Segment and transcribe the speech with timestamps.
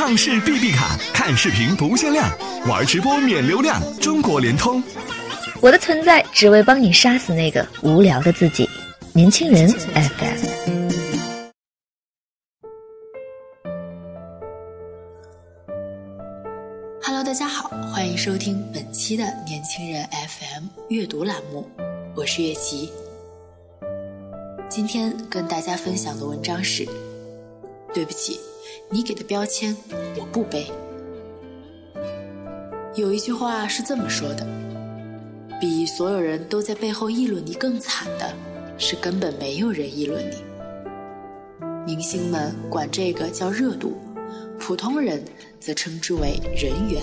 [0.00, 2.26] 畅视 B B 卡，看视频不限量，
[2.66, 3.78] 玩直播免流量。
[3.98, 4.82] 中国联通。
[5.60, 8.66] 我的存在只为帮你杀死那个无聊的自己。
[9.12, 10.88] 年轻人 FM。
[17.02, 21.68] Hello，大家好，欢迎收听本期的年轻人 FM 阅读栏目，
[22.16, 22.90] 我是月琪。
[24.70, 26.88] 今天跟大家分享的文章是：
[27.92, 28.40] 对不起，
[28.92, 29.76] 你给的标签
[30.18, 30.66] 我不背。
[32.96, 34.44] 有一句话是这么说的：
[35.60, 38.34] 比所有人都在背后议论你更惨的，
[38.76, 40.36] 是根本没有人议论你。
[41.86, 43.96] 明星们管这个叫热度，
[44.58, 45.22] 普通人
[45.60, 47.00] 则称之为人缘。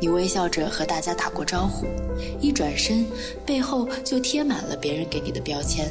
[0.00, 1.86] 你微笑着和大家打过招呼，
[2.40, 3.04] 一转身，
[3.44, 5.90] 背后就贴满了别人给你的标签。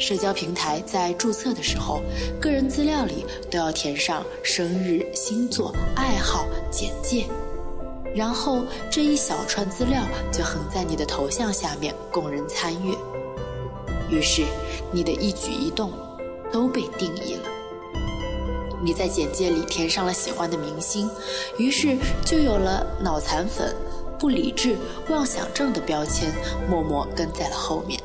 [0.00, 2.00] 社交平台在注册的时候，
[2.40, 7.26] 个人资料里都要填上生日、星座、爱好、简介，
[8.14, 12.94] 然后这一小串资料就横在你的头像下面供人参阅。
[14.08, 14.42] 于是，
[14.90, 15.92] 你的一举一动
[16.50, 17.42] 都被定义了。
[18.82, 21.10] 你在简介里填上了喜欢的明星，
[21.58, 23.76] 于是就有了脑残粉、
[24.18, 24.78] 不理智、
[25.10, 26.32] 妄想症的标签，
[26.70, 27.99] 默默跟在了后面。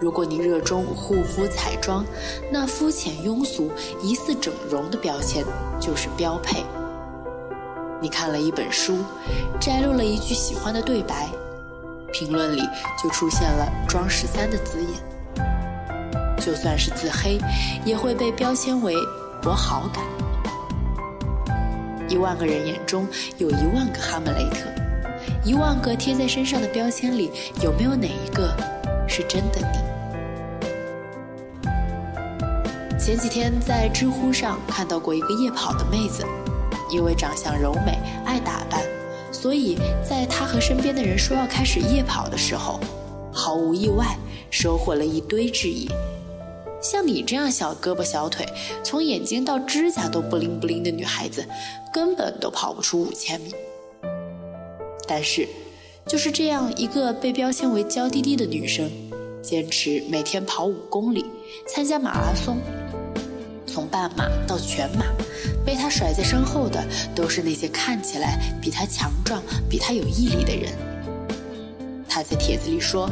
[0.00, 2.04] 如果你热衷护肤彩妆，
[2.50, 3.70] 那肤浅庸俗、
[4.02, 5.44] 疑似整容的标签
[5.80, 6.64] 就是标配。
[8.00, 8.98] 你看了一本书，
[9.60, 11.28] 摘录了一句喜欢的对白，
[12.12, 12.62] 评论里
[13.02, 14.90] 就出现了“装十三”的字眼。
[16.38, 17.38] 就算是自黑，
[17.84, 18.94] 也会被标签为。
[19.40, 20.02] 博好感，
[22.08, 24.68] 一万个人眼中有一万个哈姆雷特，
[25.44, 27.30] 一万个贴在身上的标签里，
[27.62, 28.52] 有没有哪一个
[29.06, 29.87] 是真的你？
[33.08, 36.22] 前几天在知乎上看到过一个夜跑的妹子，
[36.90, 38.84] 因为长相柔美、爱打扮，
[39.32, 42.78] 所以在她和身边的人说要开始夜跑的时候，
[43.32, 44.14] 毫无意外
[44.50, 45.88] 收获了一堆质疑。
[46.82, 48.46] 像你这样小胳膊小腿，
[48.84, 51.42] 从眼睛到指甲都不灵不灵的女孩子，
[51.90, 53.54] 根本都跑不出五千米。
[55.06, 55.48] 但是，
[56.06, 58.86] 就是这样一个被标签为娇滴滴的女生，
[59.40, 61.24] 坚持每天跑五公里，
[61.66, 62.58] 参加马拉松，
[63.78, 65.04] 从半马到全马，
[65.64, 66.84] 被他甩在身后的
[67.14, 69.40] 都是那些看起来比他强壮、
[69.70, 70.72] 比他有毅力的人。
[72.08, 73.08] 他在帖子里说。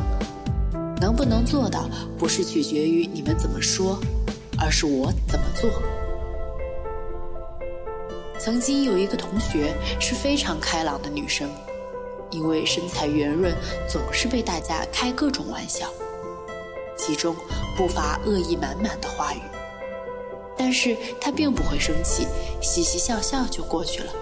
[1.00, 1.88] 能不能做到，
[2.18, 4.00] 不是取决于你们怎么说，
[4.58, 5.70] 而是我怎么做。
[8.40, 11.48] 曾经有一个同学是非常开朗的女生，
[12.30, 13.54] 因为身材圆润，
[13.86, 15.86] 总是被大家开各种玩笑，
[16.96, 17.36] 其中
[17.76, 19.40] 不乏恶意满满的话语。
[20.56, 22.26] 但是他并不会生气，
[22.62, 24.12] 嘻嘻笑笑就过去了。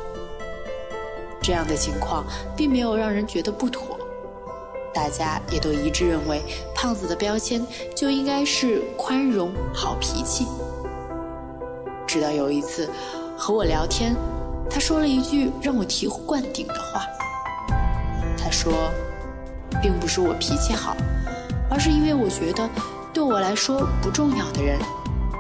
[1.43, 2.25] 这样的情况
[2.57, 3.99] 并没有让人觉得不妥。
[4.93, 6.43] 大家也都一致认为，
[6.75, 10.47] 胖子的标签就应该是宽容、好脾气。
[12.07, 12.89] 直到有一次
[13.37, 14.15] 和我聊天，
[14.71, 17.03] 他说了一句让我醍醐灌顶的话。
[18.39, 18.73] 他说，
[19.83, 20.97] 并不是我脾气好，
[21.69, 22.71] 而是因为我觉得
[23.13, 24.79] 对我来说不重要的人，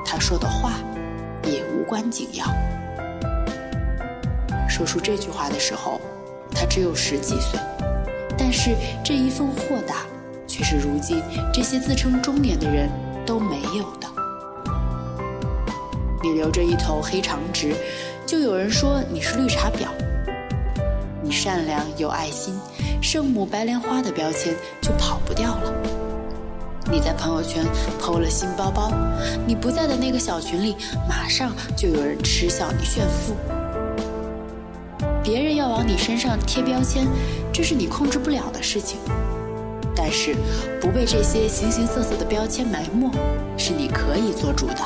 [0.04, 0.74] 他说的话
[1.44, 2.46] 也无关紧要。
[4.68, 6.00] 说出这句话的时候，
[6.50, 7.58] 他只有十几岁。
[8.36, 9.98] 但是这一份豁达，
[10.46, 11.22] 却是如今
[11.52, 12.90] 这些自称中年的人
[13.24, 14.08] 都没有的。
[16.22, 17.74] 你留着一头黑长直，
[18.26, 19.88] 就有人说你是绿茶婊；
[21.22, 22.58] 你善良有爱心，
[23.00, 26.03] 圣母白莲花的标签就跑不掉了。
[26.90, 27.64] 你在朋友圈
[27.98, 28.92] 偷了新包包，
[29.46, 30.76] 你不在的那个小群里，
[31.08, 33.34] 马上就有人嗤笑你炫富。
[35.22, 37.06] 别人要往你身上贴标签，
[37.52, 38.98] 这是你控制不了的事情。
[39.96, 40.34] 但是，
[40.80, 43.10] 不被这些形形色色的标签埋没，
[43.56, 44.76] 是你可以做主的。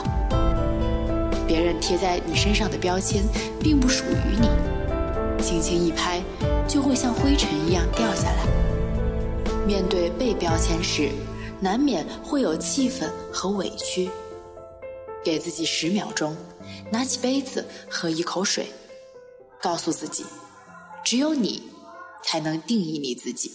[1.46, 3.22] 别人贴在你身上的标签，
[3.60, 6.20] 并不属于你，轻轻一拍，
[6.68, 8.46] 就会像灰尘一样掉下来。
[9.66, 11.10] 面对被标签时，
[11.60, 14.10] 难免会有气愤和委屈。
[15.24, 16.36] 给自己十秒钟，
[16.90, 18.66] 拿起杯子喝一口水。
[19.60, 20.24] 告诉自己，
[21.04, 21.68] 只有你
[22.22, 23.50] 才能定义你自己。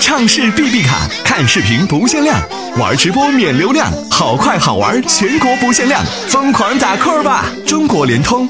[0.00, 2.38] 畅视 B B 卡，看视频不限量，
[2.78, 7.50] 玩直播免流量，好快好玩，全国不限量，疯狂打 call 吧！
[7.66, 8.46] 中国联通。